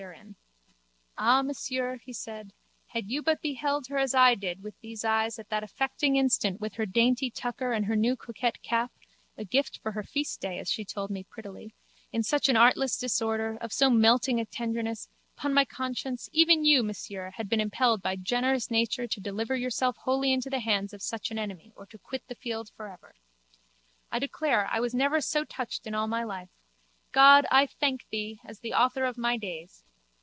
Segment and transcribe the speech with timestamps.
[0.01, 0.35] Gazing
[1.15, 2.53] upon those features with a world of tenderness, Ah, Monsieur, he said,
[2.93, 6.59] had you but beheld her as I did with these eyes at that affecting instant
[6.59, 8.91] with her dainty tucker and her new coquette cap
[9.37, 11.75] (a gift for her feastday as she told me prettily)
[12.11, 16.81] in such an artless disorder, of so melting a tenderness, 'pon my conscience, even you,
[16.81, 21.03] Monsieur, had been impelled by generous nature to deliver yourself wholly into the hands of
[21.03, 23.13] such an enemy or to quit the field for ever.
[24.11, 26.49] I declare, I was never so touched in all my life.
[27.11, 29.83] God, I thank thee, as the Author of my days!